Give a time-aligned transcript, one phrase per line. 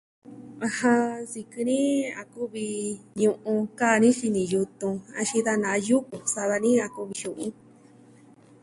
[0.65, 1.77] Ajan, nsikɨ ni
[2.21, 2.65] a kuvi
[3.19, 6.15] ñu'un, jia'ankaa dani xini yutun, axin da na'a yuku.
[6.33, 7.53] Sa'a dani a kuvi xu'un.